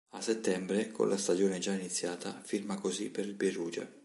[0.15, 3.87] A settembre, con la stagione già iniziata, firma così per il Perugia.